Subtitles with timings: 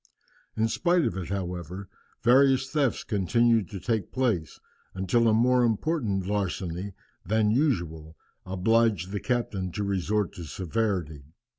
[0.57, 1.87] In spite of it, however,
[2.23, 4.59] various thefts continued to take place,
[4.95, 6.93] until a more important larceny
[7.23, 11.25] than usual obliged the captain to resort to severity.